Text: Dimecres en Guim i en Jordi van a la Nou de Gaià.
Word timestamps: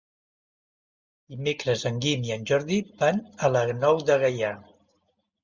Dimecres 1.33 1.83
en 1.89 1.99
Guim 2.05 2.25
i 2.31 2.33
en 2.37 2.47
Jordi 2.53 2.81
van 3.03 3.21
a 3.49 3.53
la 3.53 3.63
Nou 3.85 4.03
de 4.11 4.19
Gaià. 4.27 4.53